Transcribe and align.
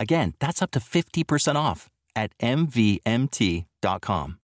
Again, 0.00 0.34
that's 0.38 0.62
up 0.62 0.70
to 0.72 0.80
50% 0.80 1.56
off 1.56 1.90
at 2.14 2.36
MVMT.com. 2.38 4.38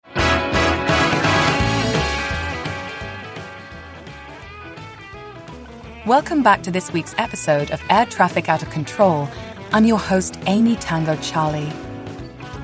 Welcome 6.08 6.42
back 6.42 6.64
to 6.64 6.72
this 6.72 6.92
week's 6.92 7.14
episode 7.18 7.70
of 7.70 7.82
Air 7.90 8.08
Traffic 8.08 8.50
Out 8.50 8.64
of 8.64 8.70
Control. 8.72 9.28
I'm 9.72 9.86
your 9.86 10.00
host, 10.00 10.40
Amy 10.48 10.76
Tango 10.78 11.16
Charlie. 11.18 11.72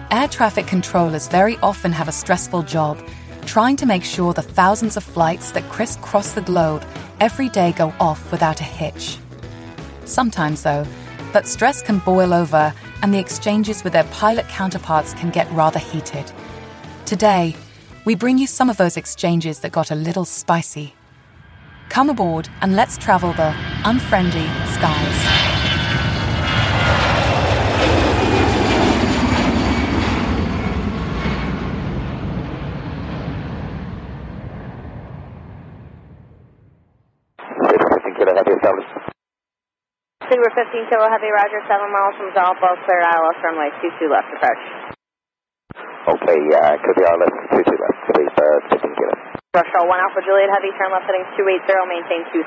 Air 0.09 0.28
traffic 0.28 0.66
controllers 0.66 1.28
very 1.28 1.58
often 1.58 1.92
have 1.92 2.08
a 2.08 2.11
stressful 2.11 2.64
job 2.64 3.00
trying 3.45 3.76
to 3.76 3.86
make 3.86 4.04
sure 4.04 4.33
the 4.33 4.42
thousands 4.42 4.98
of 4.98 5.04
flights 5.04 5.52
that 5.52 5.70
crisscross 5.70 6.31
the 6.31 6.42
globe 6.42 6.83
every 7.20 7.50
day 7.50 7.73
go 7.73 7.94
off 8.00 8.31
without 8.31 8.59
a 8.59 8.64
hitch. 8.64 9.20
Sometimes, 10.06 10.64
though, 10.64 10.86
that 11.33 11.45
stress 11.45 11.81
can 11.81 12.00
boil 12.00 12.33
over 12.33 12.73
and 13.02 13.14
the 13.14 13.20
exchanges 13.20 13.84
with 13.84 13.94
their 13.94 14.03
pilot 14.06 14.48
counterparts 14.48 15.14
can 15.14 15.30
get 15.30 15.52
rather 15.52 15.80
heated. 15.80 16.31
Today, 17.06 17.56
we 18.06 18.16
bring 18.16 18.38
you 18.38 18.48
some 18.48 18.70
of 18.70 18.78
those 18.78 18.98
exchanges 18.98 19.59
that 19.59 19.72
got 19.72 19.92
a 19.92 19.95
little 19.95 20.26
spicy. 20.26 20.94
Come 21.89 22.09
aboard 22.09 22.50
and 22.62 22.76
let's 22.76 22.98
travel 22.98 23.34
the 23.34 23.54
unfriendly 23.86 24.48
skies. 24.73 25.38
Kilo 38.17 38.34
Heavy 38.34 38.52
established. 38.52 38.89
Sigma 40.38 40.53
15 40.53 40.85
Kilo 40.93 41.09
Heavy, 41.09 41.33
Roger, 41.33 41.66
7 41.66 41.81
miles 41.89 42.13
from 42.13 42.30
Zalpo, 42.38 42.69
cleared 42.85 43.09
ILS 43.09 43.41
runway 43.41 43.73
22 43.81 44.05
left 44.05 44.30
approach. 44.38 44.93
Okay, 46.13 46.39
uh, 46.53 46.77
could 46.77 46.93
be 46.93 47.02
ILS 47.09 47.33
22 47.57 47.73
left, 47.73 47.97
please, 48.13 48.35
uh, 48.38 48.69
15 48.69 48.85
Kilo. 48.85 49.13
Rush 49.58 49.73
1 49.73 49.81
Alpha 49.81 50.21
Juliet 50.21 50.53
Heavy, 50.53 50.69
turn 50.77 50.93
left 50.93 51.09
heading 51.09 51.25
280, 51.41 51.89
maintain 51.89 52.21
2000. 52.30 52.45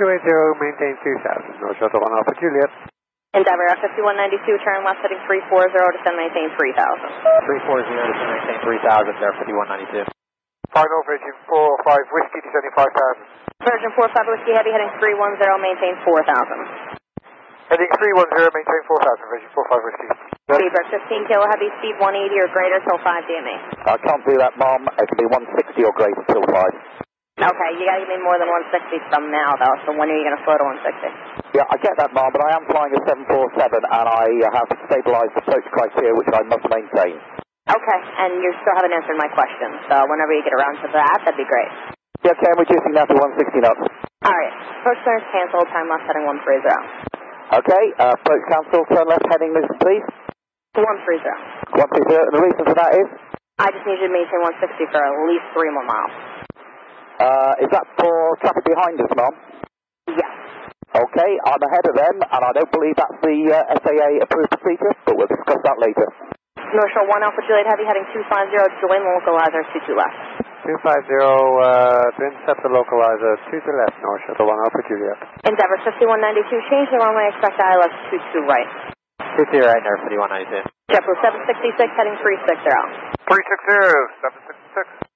280, 0.00 0.56
maintain 0.56 0.96
2000. 1.04 1.60
No 1.60 1.76
shuttle 1.76 2.00
1 2.00 2.16
Alpha 2.16 2.32
Juliet. 2.40 2.72
Endeavor 3.36 3.68
F5192, 3.76 4.48
turn 4.64 4.80
left 4.80 5.04
heading 5.04 5.20
340, 5.28 6.00
descend 6.00 6.16
maintain 6.16 6.48
3000. 6.56 6.80
340, 7.44 7.92
descend 7.92 8.30
maintain 8.40 8.58
3000, 8.64 9.20
there 9.20 9.36
5192. 9.36 10.19
Final 10.70 11.02
Virgin 11.02 11.34
45 11.50 12.14
Whiskey, 12.14 12.38
descending 12.46 12.74
5000. 12.78 12.86
Virgin 13.66 13.90
45 13.98 14.32
Whiskey 14.32 14.52
Heavy, 14.54 14.70
heading 14.70 14.92
310, 15.02 15.42
maintain 15.58 15.94
4000. 16.06 16.94
Heading 17.74 17.90
310, 17.90 18.54
maintain 18.54 18.82
4000, 18.86 19.34
Virgin 19.34 19.50
45 19.50 19.86
Whiskey. 19.86 20.08
Beaver 20.46 20.84
15 20.94 21.26
Kilo 21.30 21.46
Heavy, 21.50 21.68
speed 21.82 21.94
180 21.98 22.42
or 22.42 22.48
greater 22.54 22.78
till 22.86 22.98
5 23.02 23.02
DME. 23.02 23.56
I 23.86 23.96
can't 23.98 24.22
do 24.26 24.34
that, 24.38 24.54
Mom. 24.58 24.86
It 24.94 25.06
can 25.10 25.18
be 25.18 25.26
160 25.26 25.74
or 25.86 25.94
greater 25.94 26.22
till 26.30 26.46
5. 26.46 26.54
Okay, 27.40 27.70
you 27.80 27.88
gotta 27.88 28.04
give 28.04 28.12
me 28.12 28.20
more 28.20 28.36
than 28.36 28.52
160 28.52 29.00
from 29.08 29.32
now, 29.32 29.56
though, 29.56 29.72
so 29.88 29.96
when 29.96 30.12
are 30.12 30.14
you 30.18 30.22
gonna 30.28 30.44
float 30.44 30.60
to 30.60 30.66
160? 30.76 31.56
Yeah, 31.56 31.64
I 31.66 31.80
get 31.80 31.96
that, 31.96 32.12
Mom, 32.12 32.30
but 32.36 32.44
I 32.44 32.52
am 32.52 32.68
flying 32.68 32.92
a 32.92 33.00
747 33.08 33.80
and 33.80 34.06
I 34.06 34.28
uh, 34.28 34.54
have 34.54 34.68
stabilized 34.86 35.34
approach 35.40 35.64
criteria, 35.72 36.12
which 36.14 36.28
I 36.30 36.44
must 36.46 36.62
maintain. 36.68 37.16
Okay, 37.70 38.00
and 38.18 38.42
you 38.42 38.50
still 38.58 38.74
haven't 38.74 38.90
answered 38.90 39.14
my 39.14 39.30
question, 39.30 39.70
so 39.86 39.94
whenever 40.10 40.34
you 40.34 40.42
get 40.42 40.58
around 40.58 40.82
to 40.82 40.90
that, 40.90 41.22
that'd 41.22 41.38
be 41.38 41.46
great. 41.46 41.70
Yeah, 42.26 42.34
okay, 42.34 42.50
I'm 42.50 42.58
reducing 42.58 42.92
now 42.98 43.06
to 43.06 43.14
160 43.14 43.62
knots. 43.62 43.78
Alright, 44.26 44.54
approach 44.82 44.98
clearance 45.06 45.28
canceled, 45.30 45.70
time 45.70 45.86
left 45.86 46.02
heading 46.10 46.26
130. 46.26 47.62
Okay, 47.62 47.84
uh, 48.02 48.18
approach 48.18 48.42
cancel, 48.50 48.82
turn 48.90 49.06
left 49.06 49.22
heading, 49.30 49.54
please. 49.54 50.02
130. 50.82 51.78
130, 51.78 52.10
and 52.10 52.34
the 52.34 52.42
reason 52.42 52.62
for 52.66 52.74
that 52.74 52.90
is? 52.98 53.06
I 53.62 53.70
just 53.70 53.86
need 53.86 54.02
you 54.02 54.10
to 54.10 54.14
maintain 54.18 54.42
160 54.50 54.90
for 54.90 54.98
at 54.98 55.14
least 55.30 55.46
three 55.54 55.70
more 55.70 55.86
miles. 55.86 56.14
Uh, 57.22 57.54
is 57.62 57.70
that 57.70 57.86
for 58.02 58.34
traffic 58.42 58.66
behind 58.66 58.98
us, 58.98 59.12
Mom? 59.14 59.34
Yes. 60.10 60.34
Okay, 60.90 61.30
I'm 61.46 61.62
ahead 61.62 61.86
of 61.86 61.94
them, 61.94 62.16
and 62.18 62.40
I 62.42 62.50
don't 62.50 62.72
believe 62.74 62.98
that's 62.98 63.20
the 63.22 63.36
uh, 63.54 63.78
FAA 63.78 64.26
approved 64.26 64.50
procedure, 64.58 64.90
but 65.06 65.14
we'll 65.14 65.30
discuss 65.30 65.62
that 65.62 65.78
later. 65.78 66.10
North 66.70 66.92
Shore 66.94 67.02
1 67.02 67.26
Alpha 67.26 67.42
Juliet 67.50 67.66
Heavy 67.66 67.82
heading 67.82 68.06
250, 68.14 68.30
join 68.78 69.02
the 69.02 69.10
localizer 69.18 69.62
22 69.74 69.98
left. 69.98 70.46
250, 70.62 70.78
uh, 70.78 72.06
to 72.14 72.20
intercept 72.30 72.62
the 72.62 72.70
localizer, 72.70 73.32
2 73.50 73.58
to 73.58 73.72
left, 73.74 73.96
North 73.98 74.22
Shuttle 74.28 74.46
1 74.46 74.54
Alpha 74.54 74.80
Juliet. 74.86 75.18
Endeavor 75.50 75.82
5192, 75.82 76.70
change 76.70 76.86
the 76.94 77.02
runway, 77.02 77.26
expect 77.34 77.58
ILS 77.58 77.90
22 78.38 78.46
right. 78.46 78.70
22 79.34 79.66
right, 79.66 79.82
there 79.82 79.98
5192. 80.06 80.62
JetBlue 80.94 81.18
766 81.18 81.90
heading 81.98 82.14
360. 82.22 82.62
360, 83.26 84.86
766. 84.86 85.10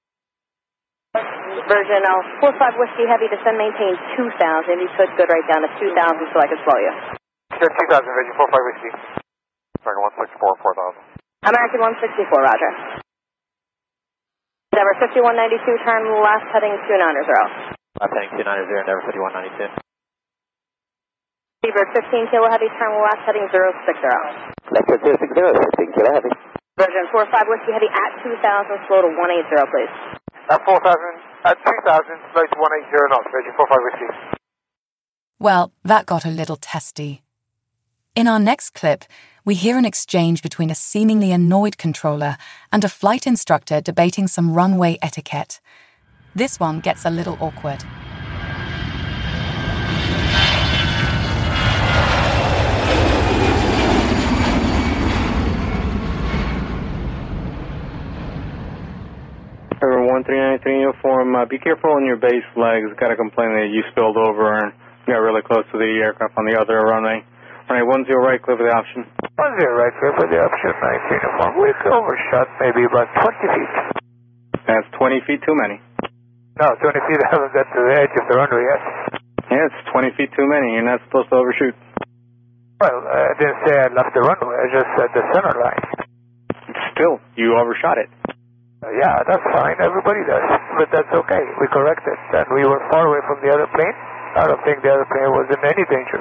Virgin 1.71 2.03
uh, 2.03 2.43
45 2.51 2.83
Whiskey 2.83 3.07
Heavy, 3.07 3.31
descend 3.31 3.55
maintain 3.55 3.95
2000. 4.19 4.27
If 4.27 4.91
you 4.91 4.91
could, 4.99 5.11
go 5.15 5.23
right 5.31 5.47
down 5.47 5.63
to 5.63 5.71
2000 5.79 6.35
so 6.35 6.37
I 6.43 6.51
can 6.51 6.59
slow 6.67 6.79
you. 6.83 6.95
Sure, 7.63 7.71
2000, 7.71 8.03
Virgin 8.03 8.35
45 8.43 8.59
Whiskey. 8.75 9.23
American 9.85 10.19
164, 10.19 11.14
4000. 11.14 11.14
American 11.45 11.81
164, 12.01 12.25
roger. 12.41 12.73
Endeavor 14.73 14.97
5192, 14.97 15.85
turn 15.85 16.03
left 16.25 16.49
heading 16.51 16.73
290. 16.89 17.21
Left 18.01 18.13
heading 18.17 18.33
290, 18.33 18.65
Endeavor 18.81 19.05
5192. 19.13 19.77
Seabird 21.65 21.89
15 21.97 22.33
Kilo 22.33 22.49
Heavy, 22.49 22.69
turn 22.81 22.93
left 22.97 23.23
heading 23.29 23.45
060. 23.53 23.61
Left 24.73 24.89
at 24.89 25.01
060, 25.05 25.21
15 25.21 25.97
Kilo 25.97 26.11
Heavy. 26.17 26.33
Virgin 26.81 27.07
45 27.13 27.49
Whiskey 27.49 27.73
Heavy 27.73 27.89
at 27.93 28.13
2000, 28.25 28.89
slow 28.89 29.01
to 29.05 29.11
180, 29.13 29.73
please. 29.73 29.95
At 30.49 30.61
4000, 30.65 30.81
at 31.45 31.57
2000, 31.61 32.35
slow 32.35 32.45
to 32.45 32.57
180 32.57 33.13
knots, 33.13 33.29
Virgin 33.33 33.53
45 33.57 33.85
Whiskey. 33.85 34.11
Well, 35.41 35.73
that 35.85 36.05
got 36.05 36.25
a 36.25 36.33
little 36.33 36.57
testy. 36.57 37.24
In 38.17 38.29
our 38.29 38.39
next 38.39 38.75
clip, 38.75 39.03
we 39.45 39.57
hear 39.57 39.77
an 39.77 39.85
exchange 39.85 40.41
between 40.41 40.71
a 40.71 40.75
seemingly 40.77 41.33
annoyed 41.33 41.77
controller 41.77 42.37
and 42.71 42.85
a 42.85 42.89
flight 42.89 43.27
instructor 43.27 43.81
debating 43.81 44.29
some 44.29 44.55
runway 44.55 44.99
etiquette. 45.03 45.59
This 46.33 46.61
one 46.61 46.79
gets 46.79 47.05
a 47.05 47.11
little 47.11 47.37
awkward. 47.41 47.83
River 59.83 60.07
1393 60.07 60.81
uniform, 60.81 61.35
uh, 61.35 61.47
be 61.47 61.59
careful 61.59 61.91
on 61.91 62.07
your 62.07 62.17
base 62.17 62.47
legs. 62.55 62.95
Got 62.95 63.11
a 63.11 63.17
complaint 63.17 63.59
that 63.59 63.71
you 63.75 63.83
spilled 63.91 64.17
over 64.17 64.55
and 64.55 64.73
got 65.05 65.19
really 65.19 65.43
close 65.43 65.67
to 65.73 65.79
the 65.79 65.99
aircraft 66.01 66.39
on 66.39 66.47
the 66.47 66.57
other 66.57 66.79
runway. 66.79 67.27
Runway 67.69 68.05
10 68.05 68.17
right, 68.21 68.41
clear 68.45 68.57
for 68.61 68.67
the 68.69 68.75
option. 68.77 69.09
10 69.09 69.37
right, 69.41 69.95
clear 69.97 70.13
for 70.21 70.27
the 70.29 70.39
option, 70.41 70.71
19 70.77 71.17
uniform. 71.17 71.51
We've 71.61 71.83
overshot 71.89 72.47
maybe 72.61 72.85
about 72.85 73.09
20 73.25 73.57
feet. 73.57 73.73
That's 74.69 74.89
20 74.97 75.21
feet 75.27 75.41
too 75.49 75.57
many. 75.57 75.81
No, 76.61 76.67
20 76.71 77.09
feet, 77.09 77.21
I 77.25 77.29
haven't 77.35 77.53
got 77.57 77.67
to 77.67 77.81
the 77.81 77.95
edge 77.99 78.15
of 78.15 78.25
the 78.29 78.37
runway 78.37 78.63
yet. 78.69 78.83
Yeah, 79.51 79.69
it's 79.69 79.81
20 79.91 80.13
feet 80.17 80.31
too 80.37 80.47
many. 80.47 80.77
You're 80.77 80.87
not 80.87 81.01
supposed 81.09 81.29
to 81.33 81.37
overshoot. 81.41 81.75
Well, 82.81 82.99
I 83.07 83.33
didn't 83.41 83.61
say 83.67 83.73
I 83.81 83.89
left 83.91 84.13
the 84.13 84.23
runway, 84.23 84.55
I 84.61 84.67
just 84.71 84.89
said 85.01 85.09
the 85.17 85.25
center 85.33 85.55
line. 85.57 85.83
Still, 86.95 87.19
you 87.35 87.57
overshot 87.59 87.99
it. 87.99 88.11
Uh, 88.85 88.93
yeah, 89.01 89.25
that's 89.25 89.43
fine. 89.57 89.81
Everybody 89.81 90.21
does. 90.29 90.45
But 90.77 90.89
that's 90.93 91.09
okay. 91.09 91.43
We 91.59 91.67
corrected. 91.73 92.17
And 92.37 92.47
we 92.53 92.69
were 92.69 92.79
far 92.93 93.09
away 93.09 93.25
from 93.25 93.41
the 93.41 93.49
other 93.49 93.67
plane. 93.73 93.97
I 94.37 94.45
don't 94.45 94.61
think 94.63 94.85
the 94.85 94.93
other 94.93 95.09
plane 95.09 95.31
was 95.33 95.49
in 95.49 95.61
any 95.65 95.85
danger. 95.89 96.21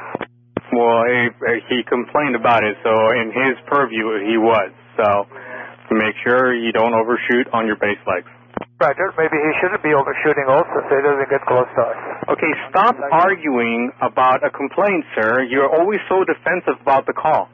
Well, 0.74 1.06
he, 1.06 1.30
he 1.70 1.80
complained 1.86 2.36
about 2.36 2.64
it, 2.64 2.76
so 2.84 2.92
in 3.14 3.30
his 3.32 3.56
purview, 3.70 4.22
he 4.26 4.38
was. 4.38 4.72
So 4.98 5.26
make 5.94 6.18
sure 6.26 6.54
you 6.54 6.74
don't 6.74 6.94
overshoot 6.94 7.48
on 7.54 7.70
your 7.70 7.78
base 7.78 8.02
legs. 8.10 8.30
Roger. 8.82 9.14
Maybe 9.16 9.38
he 9.40 9.52
shouldn't 9.62 9.82
be 9.82 9.94
overshooting 9.96 10.46
also 10.50 10.84
so 10.86 10.92
he 10.92 11.04
doesn't 11.06 11.30
get 11.30 11.42
close 11.48 11.70
to 11.78 11.82
us. 11.88 12.00
Okay, 12.36 12.52
stop 12.70 12.98
arguing 13.12 13.92
about 14.02 14.44
a 14.44 14.52
complaint, 14.52 15.06
sir. 15.16 15.46
You're 15.48 15.72
always 15.72 16.02
so 16.10 16.26
defensive 16.26 16.82
about 16.82 17.06
the 17.06 17.14
call. 17.16 17.48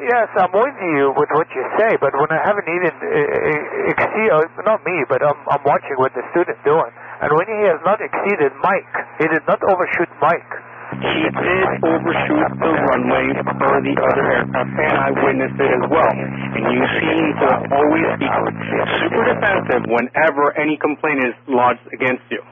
Yes, 0.00 0.32
I'm 0.32 0.48
with 0.48 0.78
you 0.80 1.12
with 1.12 1.28
what 1.36 1.44
you 1.52 1.60
say, 1.76 1.92
but 2.00 2.16
when 2.16 2.30
I 2.32 2.40
haven't 2.40 2.64
even 2.64 2.88
uh, 2.88 3.92
exceeded, 3.92 4.48
not 4.64 4.80
me, 4.80 5.04
but 5.04 5.20
I'm, 5.20 5.36
I'm 5.52 5.60
watching 5.60 5.92
what 6.00 6.16
the 6.16 6.24
student's 6.32 6.62
doing, 6.64 6.88
and 7.20 7.28
when 7.36 7.44
he 7.44 7.60
has 7.68 7.84
not 7.84 8.00
exceeded 8.00 8.48
Mike, 8.64 8.94
he 9.20 9.28
did 9.28 9.44
not 9.44 9.60
overshoot 9.60 10.08
Mike. 10.24 10.52
He 10.90 11.22
did 11.30 11.68
overshoot 11.86 12.50
the 12.58 12.72
runway 12.90 13.26
for 13.38 13.76
the 13.78 13.94
other 13.94 14.26
aircraft, 14.26 14.72
and 14.74 14.94
I 14.98 15.08
witnessed 15.14 15.58
it 15.62 15.70
as 15.70 15.84
well. 15.86 16.10
And 16.10 16.64
you 16.66 16.82
seem 16.98 17.26
to 17.46 17.50
always 17.78 18.10
be 18.18 18.28
super 18.98 19.22
defensive 19.30 19.86
whenever 19.86 20.50
any 20.58 20.74
complaint 20.82 21.22
is 21.30 21.36
lodged 21.46 21.86
against 21.94 22.26
you. 22.34 22.42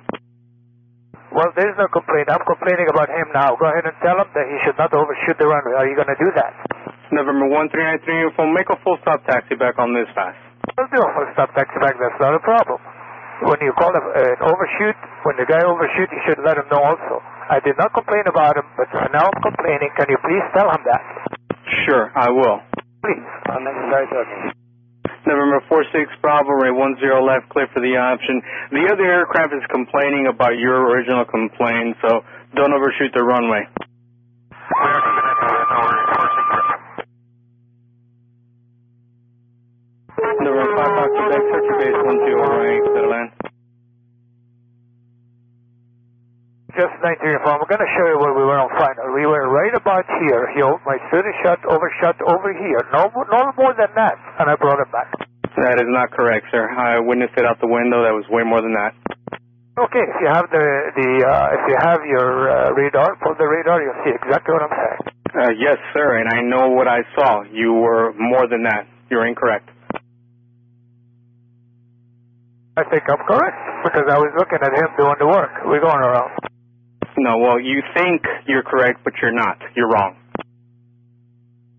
Well, 1.34 1.50
there's 1.58 1.76
no 1.76 1.90
complaint. 1.92 2.30
I'm 2.30 2.40
complaining 2.46 2.88
about 2.88 3.10
him 3.10 3.28
now. 3.34 3.52
Go 3.58 3.68
ahead 3.68 3.84
and 3.84 3.96
tell 4.00 4.16
him 4.16 4.30
that 4.32 4.46
he 4.48 4.56
should 4.64 4.78
not 4.80 4.94
overshoot 4.94 5.36
the 5.36 5.44
runway. 5.44 5.74
Are 5.76 5.88
you 5.90 5.98
going 5.98 6.08
to 6.08 6.16
do 6.22 6.30
that? 6.38 6.54
November 7.12 7.48
1393 7.52 8.04
uniform, 8.32 8.54
make 8.54 8.68
a 8.70 8.78
full 8.86 8.96
stop 9.02 9.20
taxi 9.26 9.56
back 9.58 9.76
on 9.82 9.92
this 9.92 10.08
fast. 10.14 10.38
I'll 10.78 10.88
do 10.88 11.00
a 11.02 11.10
full 11.12 11.28
stop 11.34 11.52
taxi 11.58 11.76
back. 11.82 11.98
That's 12.00 12.20
not 12.22 12.32
a 12.38 12.40
problem. 12.40 12.80
When 13.44 13.60
you 13.60 13.72
call 13.76 13.92
him 13.92 14.02
an 14.02 14.40
overshoot, 14.40 14.96
when 15.26 15.36
the 15.36 15.46
guy 15.46 15.62
overshoots, 15.62 16.10
you 16.10 16.22
should 16.26 16.40
let 16.42 16.56
him 16.56 16.66
know 16.72 16.80
also. 16.80 17.20
I 17.48 17.60
did 17.64 17.76
not 17.80 17.92
complain 17.96 18.28
about 18.28 18.56
him, 18.60 18.68
but 18.76 18.88
now 19.12 19.24
I'm 19.24 19.40
complaining. 19.42 19.88
Can 19.96 20.06
you 20.12 20.20
please 20.20 20.44
tell 20.52 20.68
him 20.68 20.84
that? 20.84 21.02
Sure, 21.88 22.12
I 22.14 22.28
will. 22.28 22.60
Please. 23.00 23.24
I'm 23.48 23.64
necessary 23.64 24.06
talking. 24.12 24.52
November 25.24 25.60
46 25.68 26.12
Bravo, 26.20 26.52
Ray 26.60 26.72
10 26.72 27.00
left, 27.24 27.48
clear 27.48 27.68
for 27.72 27.80
the 27.80 27.96
option. 27.96 28.40
The 28.72 28.88
other 28.92 29.04
aircraft 29.04 29.52
is 29.52 29.64
complaining 29.72 30.28
about 30.28 30.56
your 30.60 30.88
original 30.92 31.24
complaint, 31.24 31.96
so 32.00 32.20
don't 32.54 32.72
overshoot 32.72 33.12
the 33.16 33.24
runway. 33.24 33.64
November 40.40 40.76
5 40.76 40.96
Fox 40.96 41.10
Quebec, 41.16 41.42
sector 41.48 41.76
base 41.80 41.96
10 41.96 42.36
right, 42.36 42.82
clear 42.92 43.02
to 43.04 43.08
land. 43.08 43.30
Just 46.78 46.94
19 47.02 47.26
uniform. 47.26 47.58
I'm 47.58 47.66
going 47.66 47.82
to 47.82 47.92
show 47.98 48.06
you 48.06 48.22
where 48.22 48.30
we 48.38 48.46
were 48.46 48.54
on 48.54 48.70
final. 48.78 49.10
We 49.10 49.26
were 49.26 49.50
right 49.50 49.74
about 49.74 50.06
here. 50.22 50.46
He, 50.54 50.62
my 50.86 50.94
student 51.10 51.34
shot 51.42 51.58
overshot 51.66 52.14
over 52.22 52.54
here. 52.54 52.86
No, 52.94 53.10
no 53.10 53.50
more 53.58 53.74
than 53.74 53.90
that. 53.98 54.14
And 54.38 54.46
I 54.46 54.54
brought 54.54 54.78
it 54.78 54.86
back. 54.94 55.10
That 55.58 55.82
is 55.82 55.90
not 55.90 56.14
correct, 56.14 56.46
sir. 56.54 56.70
I 56.70 57.02
witnessed 57.02 57.34
it 57.34 57.42
out 57.42 57.58
the 57.58 57.66
window. 57.66 58.06
That 58.06 58.14
was 58.14 58.22
way 58.30 58.46
more 58.46 58.62
than 58.62 58.78
that. 58.78 58.94
Okay, 59.74 60.06
if 60.06 60.16
you 60.22 60.30
have 60.30 60.46
the 60.54 60.66
the 60.94 61.10
uh, 61.26 61.54
if 61.58 61.62
you 61.66 61.76
have 61.82 61.98
your 62.06 62.30
uh, 62.46 62.70
radar, 62.78 63.18
pull 63.26 63.34
the 63.34 63.46
radar, 63.46 63.82
you'll 63.82 63.98
see 64.06 64.14
exactly 64.14 64.54
what 64.54 64.62
I'm 64.62 64.74
saying. 64.78 65.00
Uh, 65.34 65.50
yes, 65.58 65.78
sir, 65.94 66.18
and 66.22 66.30
I 66.30 66.42
know 66.42 66.70
what 66.70 66.86
I 66.86 67.02
saw. 67.14 67.42
You 67.42 67.74
were 67.74 68.14
more 68.14 68.46
than 68.46 68.62
that. 68.70 68.86
You're 69.10 69.26
incorrect. 69.26 69.68
I 72.78 72.86
think 72.86 73.02
I'm 73.10 73.22
correct 73.26 73.58
because 73.82 74.06
I 74.06 74.18
was 74.18 74.30
looking 74.38 74.62
at 74.62 74.70
him 74.70 74.90
doing 74.94 75.18
the 75.18 75.26
work. 75.26 75.50
We're 75.66 75.82
going 75.82 75.98
around. 75.98 76.30
No, 77.18 77.38
well, 77.38 77.58
you 77.58 77.82
think 77.94 78.22
you're 78.46 78.62
correct, 78.62 79.02
but 79.04 79.12
you're 79.20 79.34
not. 79.34 79.58
You're 79.74 79.90
wrong. 79.90 80.14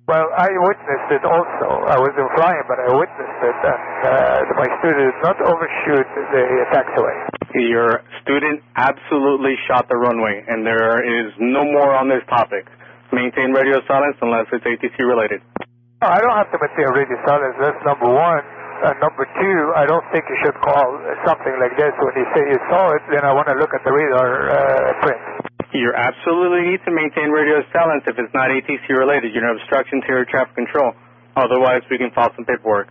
Well, 0.10 0.26
I 0.36 0.50
witnessed 0.50 1.10
it 1.14 1.22
also. 1.22 1.86
I 1.86 1.96
wasn't 2.02 2.28
flying, 2.34 2.66
but 2.66 2.82
I 2.82 2.90
witnessed 2.98 3.42
it, 3.46 3.58
and 3.62 3.84
uh, 4.10 4.58
my 4.58 4.68
student 4.82 5.14
did 5.14 5.22
not 5.22 5.38
overshoot 5.38 6.08
the 6.34 6.44
taxiway. 6.74 7.16
Your 7.54 8.02
student 8.26 8.66
absolutely 8.76 9.54
shot 9.70 9.88
the 9.88 9.96
runway, 9.96 10.44
and 10.50 10.66
there 10.66 10.98
is 11.06 11.30
no 11.38 11.64
more 11.64 11.94
on 11.94 12.10
this 12.10 12.26
topic. 12.28 12.66
Maintain 13.14 13.54
radio 13.54 13.86
silence 13.86 14.18
unless 14.22 14.50
it's 14.52 14.66
ATC 14.66 14.98
related. 15.06 15.42
No, 16.02 16.10
I 16.10 16.18
don't 16.20 16.34
have 16.36 16.50
to 16.52 16.58
maintain 16.58 16.90
radio 16.90 17.18
silence. 17.26 17.56
That's 17.62 17.82
number 17.86 18.10
one. 18.10 18.42
And 18.80 18.96
number 19.04 19.28
two, 19.28 19.58
I 19.76 19.84
don't 19.84 20.08
think 20.16 20.24
you 20.32 20.38
should 20.40 20.56
call 20.64 20.88
something 21.28 21.56
like 21.60 21.76
this 21.76 21.92
when 22.00 22.16
you 22.16 22.28
say 22.32 22.42
you 22.48 22.60
saw 22.72 22.96
it. 22.96 23.04
Then 23.12 23.28
I 23.28 23.36
want 23.36 23.52
to 23.52 23.58
look 23.60 23.76
at 23.76 23.84
the 23.84 23.92
radar 23.92 24.32
uh, 24.48 24.60
print. 25.04 25.20
You 25.76 25.92
absolutely 25.92 26.72
need 26.72 26.82
to 26.88 26.92
maintain 26.96 27.30
radio 27.30 27.60
silence 27.76 28.08
if 28.08 28.16
it's 28.16 28.34
not 28.34 28.50
ATC 28.50 28.88
related. 28.96 29.36
You're 29.36 29.46
an 29.52 29.60
obstruction 29.60 30.00
to 30.02 30.08
your 30.08 30.26
traffic 30.26 30.56
control. 30.56 30.96
Otherwise, 31.36 31.84
we 31.92 32.00
can 32.00 32.10
file 32.16 32.32
some 32.40 32.48
paperwork. 32.48 32.88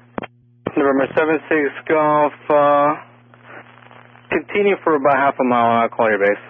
November 0.76 1.08
76 1.17 1.49
Golf, 1.88 2.37
uh, 2.52 2.94
continue 4.31 4.76
for 4.85 4.94
about 4.94 5.17
half 5.17 5.35
a 5.40 5.44
mile 5.44 5.73
and 5.73 5.79
I'll 5.88 5.90
call 5.90 6.06
your 6.06 6.20
base. 6.20 6.44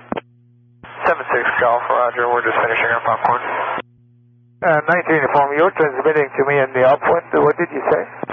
76 1.06 1.62
Golf, 1.62 1.82
Roger. 1.88 2.26
We're 2.28 2.44
just 2.44 2.58
finishing 2.58 2.90
our 2.90 3.02
popcorn. 3.06 3.40
Uh, 4.66 4.82
19 4.84 5.14
uniform, 5.14 5.48
you're 5.56 5.70
transmitting 5.78 6.26
to 6.26 6.42
me 6.44 6.58
in 6.58 6.68
the 6.74 6.82
upwind. 6.84 7.30
What 7.38 7.56
did 7.56 7.70
you 7.70 7.82
say? 7.88 8.27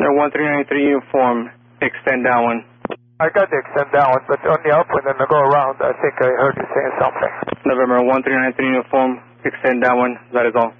They're 0.00 0.16
1393 0.16 0.96
uniform, 0.96 1.52
extend 1.84 2.24
that 2.24 2.40
one. 2.40 2.64
I 3.20 3.28
got 3.36 3.52
the 3.52 3.60
extend 3.60 3.92
that 3.92 4.08
one, 4.08 4.24
but 4.32 4.40
on 4.48 4.56
the 4.64 4.72
upwind 4.72 5.04
and 5.04 5.20
the 5.20 5.28
go 5.28 5.36
around, 5.36 5.76
I 5.76 5.92
think 6.00 6.16
I 6.24 6.32
heard 6.40 6.56
you 6.56 6.64
saying 6.72 6.94
something. 6.96 7.32
November 7.68 8.00
1393 8.08 8.80
uniform, 8.80 9.20
extend 9.44 9.84
that 9.84 9.92
one. 9.92 10.16
That 10.32 10.48
is 10.48 10.56
all. 10.56 10.72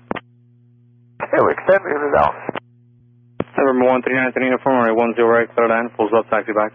Yeah, 1.20 1.44
we 1.44 1.52
extended 1.52 2.00
it 2.00 2.12
down. 2.16 2.32
November 3.60 4.08
1393 4.08 4.56
uniform, 4.56 4.88
right 4.88 4.88
10 4.88 5.20
right, 5.20 5.48
clear 5.52 5.68
land, 5.68 5.92
full 6.00 6.08
stop 6.08 6.24
taxi 6.32 6.56
back. 6.56 6.72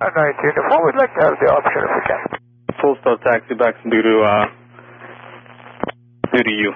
Uh, 0.00 0.08
19 0.08 0.56
uniform, 0.56 0.80
we'd 0.88 0.96
like 0.96 1.12
to 1.12 1.20
have 1.20 1.36
the 1.36 1.52
option 1.52 1.80
if 1.84 1.92
we 1.92 2.02
can. 2.08 2.22
Full 2.80 2.96
stop 3.04 3.20
taxi 3.28 3.52
back 3.60 3.76
due 3.84 4.00
to, 4.00 4.14
uh, 4.24 4.44
due 6.32 6.44
to 6.48 6.54
you. 6.64 6.72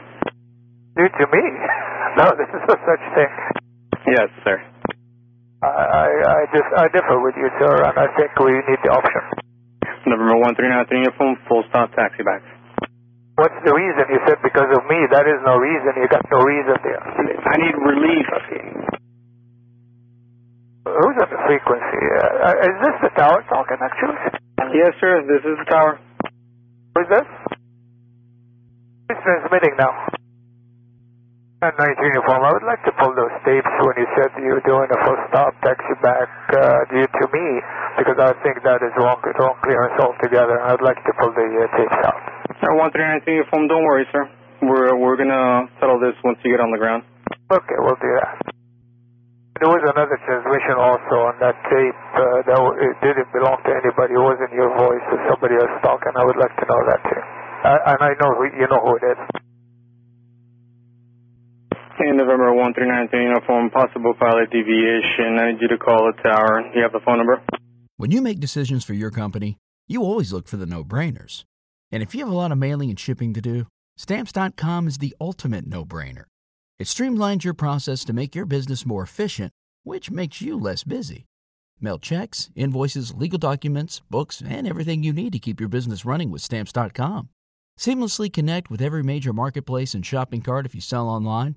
Due 1.00 1.08
to 1.16 1.24
me? 1.32 1.42
No, 2.16 2.32
this 2.32 2.48
is 2.48 2.64
no 2.64 2.76
such 2.80 3.04
thing. 3.12 3.55
Yes, 4.06 4.30
sir. 4.44 4.58
I, 5.62 5.68
I, 5.68 6.06
I, 6.06 6.40
just, 6.54 6.70
I 6.78 6.86
differ 6.94 7.18
with 7.22 7.34
you, 7.38 7.50
sir, 7.60 7.74
and 7.84 7.96
I 7.98 8.08
think 8.16 8.30
we 8.40 8.52
need 8.54 8.80
the 8.84 8.92
option. 8.94 9.24
November 10.06 10.38
1393 10.38 10.98
uniform, 11.10 11.34
full 11.50 11.64
stop 11.70 11.90
taxi 11.96 12.22
back. 12.22 12.42
What's 13.36 13.56
the 13.64 13.72
reason? 13.74 14.04
You 14.12 14.20
said 14.28 14.38
because 14.44 14.70
of 14.72 14.82
me. 14.88 14.98
That 15.12 15.26
is 15.26 15.40
no 15.44 15.56
reason. 15.58 15.92
You 15.98 16.08
got 16.08 16.24
no 16.30 16.40
reason 16.44 16.76
there. 16.84 17.02
I 17.02 17.56
need 17.58 17.76
relief. 17.80 18.26
Who's 20.86 21.18
on 21.22 21.30
the 21.30 21.40
frequency? 21.46 22.02
Uh, 22.18 22.66
is 22.66 22.76
this 22.82 22.96
the 23.06 23.12
tower 23.18 23.42
talking, 23.48 23.78
actually? 23.82 24.18
Yes, 24.74 24.92
sir, 25.00 25.22
this 25.28 25.42
is 25.46 25.56
the 25.62 25.68
tower. 25.70 26.00
Who's 26.96 27.08
this? 27.10 27.28
Who's 29.08 29.20
transmitting 29.24 29.76
now? 29.78 29.92
19 31.56 31.72
uniform, 31.72 32.44
I 32.44 32.52
would 32.52 32.68
like 32.68 32.84
to 32.84 32.92
pull 33.00 33.16
those 33.16 33.32
tapes 33.48 33.72
when 33.80 33.96
you 33.96 34.06
said 34.12 34.28
you 34.36 34.52
were 34.52 34.66
doing 34.68 34.92
a 34.92 34.98
full 35.08 35.16
stop 35.32 35.56
taxi 35.64 35.96
back 36.04 36.28
uh, 36.52 36.84
due 36.92 37.08
to 37.08 37.24
me, 37.32 37.46
because 37.96 38.20
I 38.20 38.36
think 38.44 38.60
that 38.60 38.84
is 38.84 38.92
wrong, 39.00 39.16
wrong 39.40 39.56
clearance 39.64 39.96
altogether. 39.96 40.60
I'd 40.60 40.84
like 40.84 41.00
to 41.00 41.12
pull 41.16 41.32
the 41.32 41.48
uh, 41.48 41.64
tapes 41.80 42.00
out. 42.04 42.20
Sir, 42.60 42.76
1393 42.76 43.40
uniform, 43.40 43.72
don't 43.72 43.88
worry, 43.88 44.04
sir. 44.12 44.28
We're, 44.68 45.00
we're 45.00 45.16
gonna 45.16 45.72
settle 45.80 45.96
this 45.96 46.12
once 46.20 46.36
you 46.44 46.52
get 46.52 46.60
on 46.60 46.68
the 46.76 46.80
ground. 46.80 47.08
Okay, 47.48 47.78
we'll 47.80 47.96
do 48.04 48.12
that. 48.20 48.36
There 49.56 49.72
was 49.72 49.80
another 49.88 50.20
transmission 50.28 50.76
also 50.76 51.32
on 51.32 51.40
that 51.40 51.56
tape 51.72 51.96
uh, 52.20 52.44
that 52.52 52.58
w- 52.60 52.76
it 52.84 52.92
didn't 53.00 53.32
belong 53.32 53.56
to 53.64 53.72
anybody. 53.72 54.12
It 54.12 54.20
wasn't 54.20 54.52
your 54.52 54.68
voice. 54.76 55.00
It 55.08 55.16
was 55.16 55.24
somebody 55.32 55.56
else 55.56 55.72
talking. 55.80 56.12
I 56.12 56.24
would 56.28 56.36
like 56.36 56.52
to 56.60 56.64
know 56.68 56.80
that 56.84 57.00
too. 57.08 57.22
Uh, 57.64 57.90
and 57.96 57.98
I 58.04 58.12
know 58.20 58.36
who, 58.36 58.44
you 58.52 58.68
know 58.68 58.80
who 58.84 58.92
it 59.00 59.04
is. 59.16 59.20
In 61.98 62.18
November 62.18 62.52
1393 62.52 63.24
uniform, 63.24 63.70
possible 63.70 64.12
pilot 64.18 64.50
deviation. 64.50 65.38
I 65.40 65.52
need 65.52 65.62
you 65.62 65.68
to 65.68 65.78
call 65.78 66.12
the 66.12 66.22
tower. 66.22 66.60
You 66.74 66.82
have 66.82 66.92
the 66.92 67.00
phone 67.02 67.16
number? 67.16 67.42
When 67.96 68.10
you 68.10 68.20
make 68.20 68.38
decisions 68.38 68.84
for 68.84 68.92
your 68.92 69.10
company, 69.10 69.56
you 69.88 70.02
always 70.02 70.30
look 70.30 70.46
for 70.46 70.58
the 70.58 70.66
no 70.66 70.84
brainers. 70.84 71.44
And 71.90 72.02
if 72.02 72.14
you 72.14 72.20
have 72.20 72.28
a 72.28 72.36
lot 72.36 72.52
of 72.52 72.58
mailing 72.58 72.90
and 72.90 73.00
shipping 73.00 73.32
to 73.32 73.40
do, 73.40 73.66
stamps.com 73.96 74.88
is 74.88 74.98
the 74.98 75.16
ultimate 75.18 75.66
no 75.66 75.86
brainer. 75.86 76.24
It 76.78 76.86
streamlines 76.86 77.44
your 77.44 77.54
process 77.54 78.04
to 78.04 78.12
make 78.12 78.34
your 78.34 78.44
business 78.44 78.84
more 78.84 79.02
efficient, 79.02 79.52
which 79.82 80.10
makes 80.10 80.42
you 80.42 80.58
less 80.58 80.84
busy. 80.84 81.24
Mail 81.80 81.98
checks, 81.98 82.50
invoices, 82.54 83.14
legal 83.14 83.38
documents, 83.38 84.02
books, 84.10 84.42
and 84.46 84.68
everything 84.68 85.02
you 85.02 85.14
need 85.14 85.32
to 85.32 85.38
keep 85.38 85.60
your 85.60 85.70
business 85.70 86.04
running 86.04 86.30
with 86.30 86.42
stamps.com. 86.42 87.30
Seamlessly 87.78 88.30
connect 88.30 88.68
with 88.68 88.82
every 88.82 89.02
major 89.02 89.32
marketplace 89.32 89.94
and 89.94 90.04
shopping 90.04 90.42
cart 90.42 90.66
if 90.66 90.74
you 90.74 90.82
sell 90.82 91.08
online 91.08 91.56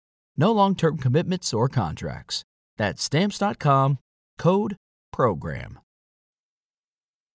No 0.37 0.51
long 0.51 0.75
term 0.75 0.97
commitments 0.97 1.53
or 1.53 1.67
contracts. 1.67 2.43
That's 2.77 3.03
Stamps.com 3.03 3.99
code 4.37 4.75
PROGRAM. 5.11 5.79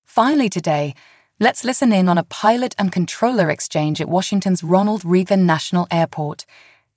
Finally, 0.04 0.48
today, 0.48 0.94
let's 1.38 1.64
listen 1.64 1.92
in 1.92 2.08
on 2.08 2.18
a 2.18 2.24
pilot 2.24 2.74
and 2.78 2.90
controller 2.90 3.50
exchange 3.50 4.00
at 4.00 4.08
Washington's 4.08 4.64
Ronald 4.64 5.04
Reagan 5.04 5.46
National 5.46 5.86
Airport. 5.90 6.46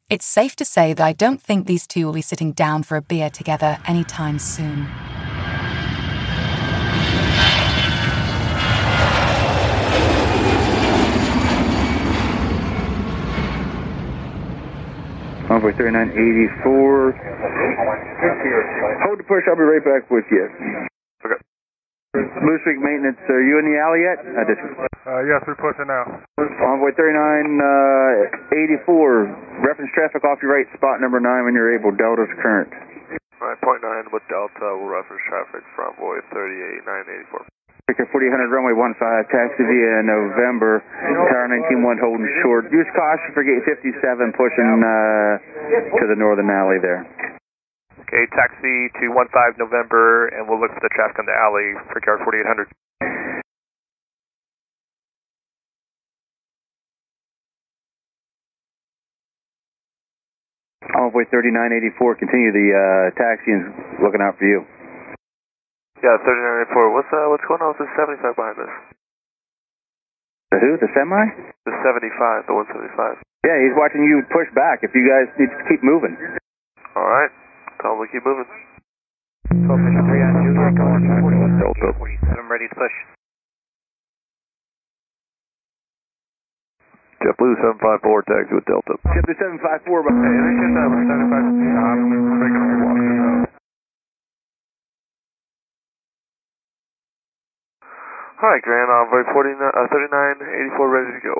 It's 0.10 0.26
safe 0.26 0.56
to 0.56 0.66
say 0.66 0.94
that 0.94 1.06
I 1.06 1.14
don't 1.14 1.42
think 1.42 1.68
these 1.68 1.86
two 1.86 2.06
will 2.06 2.14
be 2.14 2.22
sitting 2.22 2.54
down 2.54 2.84
for 2.84 2.98
a 2.98 3.02
beer 3.02 3.30
together 3.30 3.78
anytime 3.86 4.40
soon. 4.40 4.88
Envoy 15.60 15.76
3984. 15.76 16.16
Hold 19.04 19.20
the 19.20 19.28
push, 19.28 19.44
I'll 19.52 19.60
be 19.60 19.68
right 19.68 19.84
back 19.84 20.08
with 20.08 20.24
you. 20.32 20.48
Okay. 21.20 21.36
Moose 22.16 22.64
Creek 22.64 22.80
Maintenance, 22.80 23.20
are 23.28 23.44
you 23.44 23.60
in 23.60 23.68
the 23.68 23.76
alley 23.76 24.08
yet? 24.08 24.24
I 24.40 24.48
just, 24.48 24.64
Uh, 25.04 25.20
yes, 25.28 25.44
we're 25.44 25.60
pushing 25.60 25.92
now. 25.92 26.24
Envoy 26.40 26.96
3984, 26.96 29.60
reference 29.60 29.92
traffic 29.92 30.24
off 30.24 30.40
your 30.40 30.56
right, 30.56 30.64
spot 30.80 31.04
number 31.04 31.20
9 31.20 31.28
when 31.44 31.52
you're 31.52 31.76
able, 31.76 31.92
Delta's 31.92 32.32
current. 32.40 32.72
9.9 33.44 34.16
with 34.16 34.24
Delta, 34.32 34.80
we'll 34.80 34.88
reference 34.88 35.20
traffic 35.28 35.68
from 35.76 35.92
Envoy 36.00 36.24
38984. 36.32 37.44
Victor 37.90 38.06
4800, 38.14 38.54
runway 38.54 38.78
15, 38.78 39.02
taxi 39.34 39.66
via 39.66 40.06
November, 40.06 40.78
tower 41.26 41.50
191 41.50 41.98
holding 41.98 42.30
short. 42.46 42.70
Use 42.70 42.86
caution 42.94 43.34
for 43.34 43.42
gate 43.42 43.66
57, 43.66 43.98
pushing 44.38 44.70
uh, 44.78 45.98
to 45.98 46.06
the 46.06 46.14
northern 46.14 46.54
alley 46.54 46.78
there. 46.78 47.02
Okay, 48.06 48.30
taxi 48.38 48.94
to 49.02 49.10
15 49.10 49.58
November, 49.58 50.30
and 50.38 50.46
we'll 50.46 50.62
look 50.62 50.70
for 50.70 50.86
the 50.86 50.94
traffic 50.94 51.18
on 51.18 51.26
the 51.26 51.34
alley 51.34 51.74
for 51.90 51.98
car 52.06 52.22
4800. 52.22 52.70
Envoy 60.94 61.26
3984, 61.34 62.22
continue 62.22 62.54
the 62.54 62.70
uh, 62.70 63.10
taxi 63.18 63.50
and 63.50 63.74
looking 63.98 64.22
out 64.22 64.38
for 64.38 64.46
you. 64.46 64.62
Yeah, 66.00 66.16
3984. 66.24 66.96
What's 66.96 67.12
uh, 67.12 67.28
what's 67.28 67.44
going 67.44 67.60
on 67.60 67.76
with 67.76 67.84
the 67.84 67.90
75 68.00 68.36
behind 68.40 68.58
us? 68.64 68.72
The 70.56 70.58
who? 70.64 70.80
The 70.80 70.88
semi? 70.96 71.24
The 71.68 71.76
75, 71.84 72.48
the 72.48 72.56
175. 72.56 73.20
Yeah, 73.44 73.60
he's 73.60 73.76
watching 73.76 74.04
you 74.08 74.24
push 74.32 74.48
back. 74.56 74.80
If 74.82 74.96
you 74.96 75.04
guys 75.04 75.28
need 75.36 75.52
to 75.52 75.60
keep 75.68 75.84
moving. 75.84 76.16
All 76.96 77.04
right, 77.08 77.32
tell 77.84 77.94
him 77.94 78.00
we 78.00 78.08
keep 78.12 78.24
moving. 78.24 78.48
Delta. 81.60 81.92
47 82.00 82.48
ready 82.48 82.68
to 82.72 82.76
push. 82.76 82.96
JetBlue 87.20 87.56
754, 87.84 88.24
taxi 88.32 88.56
with 88.56 88.64
Delta. 88.64 88.96
JetBlue 89.12 89.36
754, 89.60 90.08
but 90.08 90.16
Hey, 90.16 90.32
they 90.40 90.56
get 90.64 90.72
that 90.80 90.88
with 90.88 91.04
75. 91.04 91.36
I'm 91.36 92.40
making 92.40 92.64
a 92.64 92.80
walk 92.80 93.19
this 98.40 98.48
out. 98.48 98.48
All 98.48 98.50
right, 98.52 98.64
Grand 98.64 98.92
Envoy 98.92 99.24
49, 99.36 99.60
uh, 99.60 99.88
3984 99.92 100.88
ready 100.88 101.12
to 101.12 101.24
go. 101.24 101.38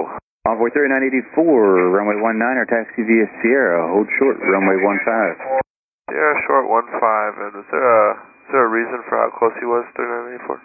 Envoy 0.48 0.72
3984, 0.72 1.96
runway 1.96 2.20
19, 2.20 2.60
or 2.60 2.68
taxi 2.68 3.04
via 3.04 3.28
Sierra. 3.40 3.88
Hold 3.88 4.08
short, 4.20 4.36
runway 4.44 4.80
15. 4.80 6.12
Yeah, 6.12 6.34
short 6.48 6.66
15. 6.68 7.00
And 7.40 7.54
is 7.60 7.68
there 7.72 7.80
a 7.80 8.04
is 8.50 8.52
there 8.52 8.66
a 8.66 8.74
reason 8.74 9.00
for 9.06 9.14
how 9.14 9.30
close 9.38 9.54
he 9.62 9.68
was 9.70 9.86
3984? 9.94 10.58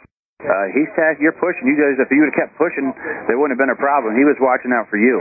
Uh, 0.44 0.66
he's 0.72 0.88
task, 0.96 1.20
you're 1.20 1.36
pushing. 1.36 1.68
You 1.68 1.76
guys, 1.76 1.96
if 2.00 2.08
you 2.08 2.24
would 2.24 2.32
have 2.32 2.48
kept 2.48 2.54
pushing, 2.56 2.92
there 3.28 3.36
wouldn't 3.36 3.56
have 3.56 3.62
been 3.62 3.72
a 3.72 3.80
problem. 3.80 4.16
He 4.16 4.24
was 4.24 4.36
watching 4.40 4.72
out 4.72 4.88
for 4.88 4.96
you. 4.96 5.20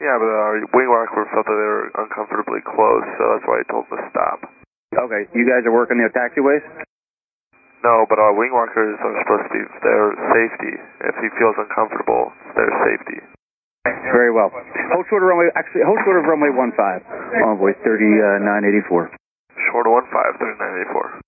Yeah, 0.00 0.16
but 0.20 0.28
our 0.28 0.60
wing 0.76 0.88
walker 0.92 1.24
felt 1.32 1.44
that 1.48 1.56
they 1.56 1.68
were 1.68 1.88
uncomfortably 1.96 2.60
close, 2.64 3.04
so 3.16 3.22
that's 3.32 3.46
why 3.48 3.60
he 3.60 3.66
told 3.72 3.88
them 3.88 3.96
to 3.96 4.08
stop. 4.12 4.44
Okay, 4.92 5.28
you 5.32 5.48
guys 5.48 5.64
are 5.64 5.72
working 5.72 6.00
the 6.00 6.12
taxiways? 6.12 6.64
No, 7.84 8.06
but 8.08 8.18
our 8.18 8.32
wing 8.32 8.52
walkers 8.52 8.96
are 8.98 9.16
supposed 9.24 9.46
to 9.48 9.52
be 9.52 9.62
their 9.84 10.16
safety. 10.32 10.74
If 11.04 11.14
he 11.20 11.28
feels 11.36 11.56
uncomfortable, 11.60 12.32
it's 12.48 12.56
their 12.56 12.72
safety. 12.88 13.20
Very 14.10 14.32
well. 14.32 14.50
Hold 14.50 15.06
short 15.06 15.22
of 15.22 15.28
runway, 15.28 15.52
actually, 15.54 15.84
hold 15.86 16.00
short 16.02 16.18
of 16.18 16.26
runway 16.26 16.50
15. 16.50 16.72
Envoy 17.46 17.72
3984. 17.84 19.06
Uh, 19.06 19.14
short 19.70 19.86
of 19.86 19.92
15, 20.10 20.40
3984. 20.40 21.20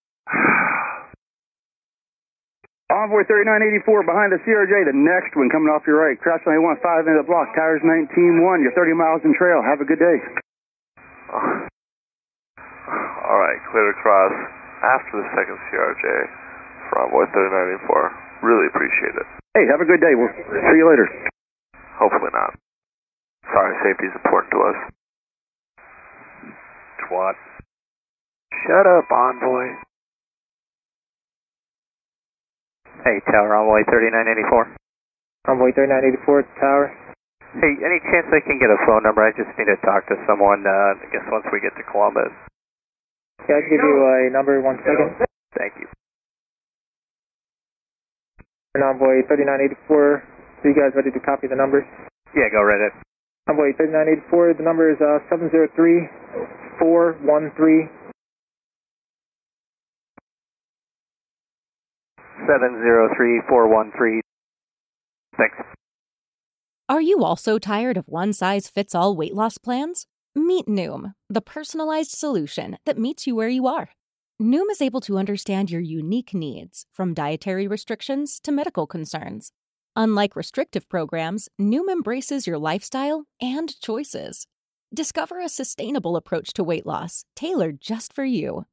Envoy 2.89 3.23
3984 3.29 4.09
behind 4.09 4.33
the 4.33 4.41
CRJ, 4.49 4.89
the 4.89 4.97
next 4.97 5.37
one 5.37 5.53
coming 5.53 5.69
off 5.69 5.85
your 5.85 6.01
right. 6.01 6.17
Crash 6.19 6.41
runway 6.49 6.81
15 6.81 7.05
into 7.07 7.21
the 7.21 7.29
block, 7.29 7.53
tires 7.55 7.85
19-1. 7.85 8.65
You're 8.65 8.73
30 8.75 8.97
miles 8.97 9.21
in 9.23 9.37
trail. 9.37 9.61
Have 9.61 9.85
a 9.85 9.87
good 9.87 10.01
day. 10.01 10.19
All 13.29 13.37
right, 13.39 13.61
clear 13.71 13.93
across 13.93 14.58
after 14.83 15.23
the 15.23 15.27
second 15.35 15.59
CRJ 15.69 16.05
from 16.91 17.11
Envoy 17.11 17.27
3984. 17.31 18.45
Really 18.47 18.67
appreciate 18.71 19.17
it. 19.19 19.27
Hey, 19.55 19.67
have 19.67 19.83
a 19.83 19.89
good 19.89 20.01
day. 20.01 20.15
We'll 20.15 20.31
see 20.31 20.79
you 20.79 20.87
later. 20.87 21.07
Hopefully 21.99 22.31
not. 22.31 22.55
Sorry, 23.51 23.75
safety 23.83 24.07
is 24.07 24.15
important 24.23 24.51
to 24.55 24.61
us. 24.63 24.79
Twat. 27.09 27.37
Shut 28.67 28.87
up, 28.87 29.11
Envoy. 29.11 29.67
Hey, 33.03 33.19
Tower 33.31 33.57
Envoy 33.57 33.83
3984. 33.89 34.77
Envoy 35.49 35.71
3984 35.75 36.47
Tower. 36.61 36.87
Hey, 37.57 37.73
any 37.81 37.99
chance 38.13 38.29
I 38.29 38.45
can 38.45 38.61
get 38.61 38.69
a 38.69 38.79
phone 38.85 39.03
number? 39.03 39.25
I 39.25 39.33
just 39.33 39.49
need 39.57 39.67
to 39.73 39.81
talk 39.81 40.05
to 40.13 40.17
someone, 40.29 40.63
uh, 40.69 41.01
I 41.01 41.07
guess 41.09 41.25
once 41.33 41.49
we 41.49 41.65
get 41.65 41.73
to 41.81 41.85
Columbus. 41.89 42.29
Yeah, 43.49 43.57
I 43.57 43.61
can 43.65 43.71
give 43.73 43.81
you 43.81 43.97
a 44.05 44.29
number, 44.31 44.61
one 44.61 44.77
second. 44.85 45.17
Thank 45.57 45.73
you. 45.81 45.89
Envoy 48.77 49.25
3984, 49.27 50.23
so 50.63 50.69
you 50.69 50.75
guys 50.77 50.93
ready 50.95 51.11
to 51.11 51.19
copy 51.19 51.49
the 51.49 51.57
number? 51.57 51.83
Yeah, 52.37 52.47
go 52.53 52.61
right 52.63 52.79
ahead. 52.79 52.93
Envoy 53.49 53.73
3984, 53.75 54.55
the 54.61 54.63
number 54.63 54.93
is 54.93 55.01
uh, 55.01 55.19
703-413. 55.33 57.89
703413. 62.47 64.21
Thanks. 65.37 65.57
Are 66.89 67.01
you 67.01 67.25
also 67.25 67.59
tired 67.59 67.97
of 67.97 68.07
one 68.09 68.33
size 68.33 68.69
fits 68.69 68.95
all 68.95 69.17
weight 69.17 69.35
loss 69.35 69.59
plans? 69.59 70.07
Meet 70.39 70.67
Noom, 70.67 71.15
the 71.29 71.41
personalized 71.41 72.13
solution 72.13 72.79
that 72.87 72.97
meets 72.97 73.27
you 73.27 73.35
where 73.35 73.49
you 73.49 73.67
are. 73.67 73.91
Noom 74.41 74.71
is 74.71 74.81
able 74.81 75.01
to 75.01 75.19
understand 75.19 75.69
your 75.69 75.81
unique 75.81 76.33
needs, 76.33 76.87
from 76.93 77.13
dietary 77.13 77.67
restrictions 77.67 78.39
to 78.45 78.53
medical 78.53 78.87
concerns. 78.87 79.51
Unlike 79.97 80.37
restrictive 80.37 80.89
programs, 80.89 81.49
Noom 81.61 81.91
embraces 81.91 82.47
your 82.47 82.57
lifestyle 82.57 83.25
and 83.43 83.81
choices. 83.81 84.47
Discover 84.95 85.41
a 85.41 85.49
sustainable 85.49 86.15
approach 86.15 86.53
to 86.53 86.63
weight 86.63 86.87
loss, 86.87 87.25
tailored 87.35 87.81
just 87.81 88.13
for 88.13 88.25
you. 88.25 88.65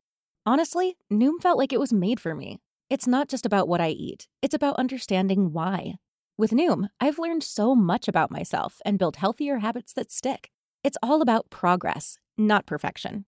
Honestly, 0.45 0.97
Noom 1.11 1.41
felt 1.41 1.57
like 1.57 1.73
it 1.73 1.79
was 1.79 1.91
made 1.91 2.19
for 2.19 2.35
me. 2.35 2.59
It's 2.91 3.07
not 3.07 3.27
just 3.27 3.43
about 3.43 3.67
what 3.67 3.81
I 3.81 3.89
eat, 3.89 4.27
it's 4.43 4.53
about 4.53 4.75
understanding 4.75 5.51
why. 5.51 5.95
With 6.37 6.51
Noom, 6.51 6.89
I've 6.99 7.17
learned 7.17 7.41
so 7.43 7.73
much 7.73 8.07
about 8.07 8.29
myself 8.29 8.79
and 8.85 8.99
built 8.99 9.15
healthier 9.15 9.57
habits 9.57 9.93
that 9.93 10.11
stick. 10.11 10.51
It's 10.85 10.99
all 11.01 11.23
about 11.23 11.49
progress, 11.49 12.19
not 12.37 12.67
perfection. 12.67 13.25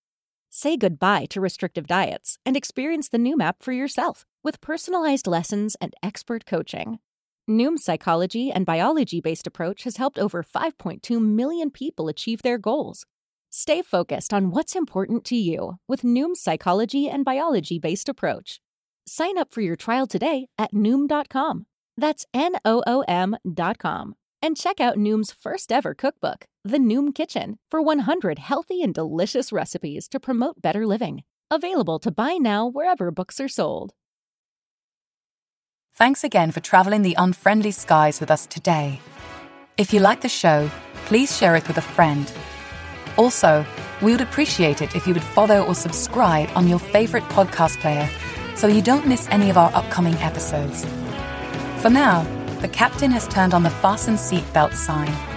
Say 0.47 0.77
goodbye 0.77 1.25
to 1.31 1.41
restrictive 1.41 1.87
diets 1.87 2.37
and 2.45 2.55
experience 2.55 3.09
the 3.09 3.17
Noom 3.17 3.41
app 3.41 3.63
for 3.63 3.71
yourself 3.71 4.27
with 4.43 4.61
personalized 4.61 5.25
lessons 5.25 5.75
and 5.81 5.95
expert 6.03 6.45
coaching. 6.45 6.99
Noom's 7.49 7.83
psychology 7.83 8.51
and 8.51 8.63
biology 8.63 9.21
based 9.21 9.47
approach 9.47 9.85
has 9.85 9.97
helped 9.97 10.19
over 10.19 10.43
5.2 10.43 11.19
million 11.19 11.71
people 11.71 12.09
achieve 12.09 12.43
their 12.43 12.59
goals. 12.59 13.07
Stay 13.49 13.81
focused 13.81 14.35
on 14.35 14.51
what's 14.51 14.75
important 14.75 15.25
to 15.25 15.35
you 15.35 15.79
with 15.87 16.03
Noom's 16.03 16.39
psychology 16.39 17.09
and 17.09 17.25
biology 17.25 17.79
based 17.79 18.07
approach. 18.07 18.59
Sign 19.07 19.35
up 19.35 19.51
for 19.51 19.61
your 19.61 19.75
trial 19.75 20.05
today 20.05 20.45
at 20.59 20.75
Noom.com. 20.75 21.65
That's 21.97 22.23
N 22.35 22.51
O 22.63 22.83
O 22.85 23.03
M.com. 23.07 24.13
And 24.43 24.55
check 24.55 24.79
out 24.79 24.97
Noom's 24.97 25.31
first 25.31 25.71
ever 25.71 25.95
cookbook, 25.95 26.45
The 26.67 26.79
Noom 26.79 27.15
Kitchen, 27.15 27.59
for 27.71 27.81
100 27.81 28.39
healthy 28.39 28.83
and 28.83 28.93
delicious 28.93 29.53
recipes 29.53 30.09
to 30.09 30.19
promote 30.19 30.61
better 30.61 30.85
living. 30.85 31.23
Available 31.49 31.97
to 31.99 32.11
buy 32.11 32.33
now 32.33 32.67
wherever 32.67 33.09
books 33.09 33.39
are 33.39 33.47
sold. 33.47 33.93
Thanks 35.95 36.25
again 36.25 36.51
for 36.51 36.59
traveling 36.59 37.03
the 37.03 37.15
unfriendly 37.17 37.71
skies 37.71 38.19
with 38.19 38.29
us 38.29 38.45
today. 38.45 38.99
If 39.77 39.93
you 39.93 40.01
like 40.01 40.19
the 40.19 40.27
show, 40.27 40.69
please 41.05 41.37
share 41.37 41.55
it 41.55 41.65
with 41.69 41.77
a 41.77 41.81
friend. 41.81 42.29
Also, 43.15 43.65
we 44.01 44.11
would 44.11 44.19
appreciate 44.19 44.81
it 44.81 44.93
if 44.93 45.07
you 45.07 45.13
would 45.13 45.23
follow 45.23 45.63
or 45.63 45.73
subscribe 45.73 46.49
on 46.53 46.67
your 46.67 46.79
favorite 46.79 47.23
podcast 47.29 47.79
player 47.79 48.09
so 48.55 48.67
you 48.67 48.81
don't 48.81 49.07
miss 49.07 49.29
any 49.29 49.49
of 49.49 49.57
our 49.57 49.73
upcoming 49.73 50.15
episodes. 50.15 50.83
For 51.81 51.89
now, 51.89 52.23
the 52.59 52.67
captain 52.67 53.11
has 53.11 53.25
turned 53.29 53.53
on 53.53 53.63
the 53.63 53.69
fasten 53.69 54.15
seatbelt 54.15 54.73
sign. 54.73 55.36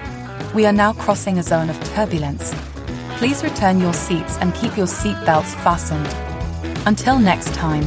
We 0.55 0.67
are 0.67 0.73
now 0.73 0.93
crossing 0.93 1.39
a 1.39 1.43
zone 1.43 1.71
of 1.71 1.83
turbulence. 1.95 2.55
Please 3.19 3.43
return 3.43 3.81
your 3.81 3.93
seats 3.95 4.37
and 4.39 4.55
keep 4.55 4.77
your 4.77 4.87
seatbelts 4.87 5.55
fastened. 5.63 6.09
Until 6.87 7.19
next 7.19 7.55
time. 7.55 7.87